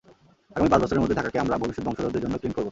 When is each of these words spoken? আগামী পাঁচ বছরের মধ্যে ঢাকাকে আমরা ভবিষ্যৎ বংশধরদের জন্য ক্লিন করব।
আগামী 0.55 0.69
পাঁচ 0.69 0.81
বছরের 0.83 1.01
মধ্যে 1.01 1.17
ঢাকাকে 1.19 1.37
আমরা 1.39 1.55
ভবিষ্যৎ 1.57 1.83
বংশধরদের 1.85 2.21
জন্য 2.23 2.35
ক্লিন 2.37 2.53
করব। 2.55 2.69